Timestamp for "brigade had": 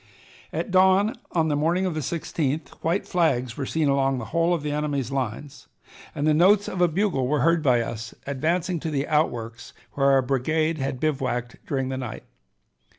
10.23-10.99